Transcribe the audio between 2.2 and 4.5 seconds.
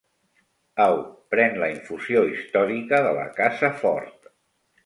històrica de la casa Ford.